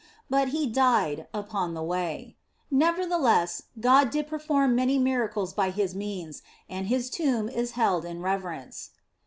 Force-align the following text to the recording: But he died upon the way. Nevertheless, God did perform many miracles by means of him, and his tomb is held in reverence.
But 0.31 0.47
he 0.47 0.65
died 0.65 1.27
upon 1.31 1.75
the 1.75 1.83
way. 1.83 2.35
Nevertheless, 2.71 3.61
God 3.79 4.09
did 4.09 4.25
perform 4.25 4.73
many 4.73 4.97
miracles 4.97 5.53
by 5.53 5.69
means 5.93 6.39
of 6.39 6.43
him, 6.43 6.51
and 6.71 6.87
his 6.87 7.07
tomb 7.07 7.47
is 7.47 7.73
held 7.73 8.03
in 8.03 8.23
reverence. 8.23 8.89